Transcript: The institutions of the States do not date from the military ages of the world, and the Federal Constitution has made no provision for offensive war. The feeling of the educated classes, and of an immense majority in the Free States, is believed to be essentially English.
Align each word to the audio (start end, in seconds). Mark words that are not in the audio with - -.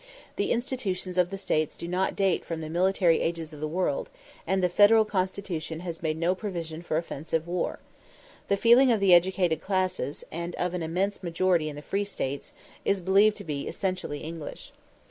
The 0.35 0.51
institutions 0.51 1.19
of 1.19 1.29
the 1.29 1.37
States 1.37 1.77
do 1.77 1.87
not 1.87 2.15
date 2.15 2.43
from 2.43 2.61
the 2.61 2.71
military 2.71 3.21
ages 3.21 3.53
of 3.53 3.59
the 3.59 3.67
world, 3.67 4.09
and 4.47 4.63
the 4.63 4.67
Federal 4.67 5.05
Constitution 5.05 5.81
has 5.81 6.01
made 6.01 6.17
no 6.17 6.33
provision 6.33 6.81
for 6.81 6.97
offensive 6.97 7.47
war. 7.47 7.77
The 8.47 8.57
feeling 8.57 8.91
of 8.91 8.99
the 8.99 9.13
educated 9.13 9.61
classes, 9.61 10.23
and 10.31 10.55
of 10.55 10.73
an 10.73 10.81
immense 10.81 11.21
majority 11.21 11.69
in 11.69 11.75
the 11.75 11.83
Free 11.83 12.03
States, 12.03 12.51
is 12.83 12.99
believed 12.99 13.37
to 13.37 13.43
be 13.43 13.67
essentially 13.67 14.21
English. 14.21 14.71